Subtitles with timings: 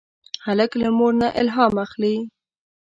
[0.45, 2.15] هلک له مور نه الهام اخلي.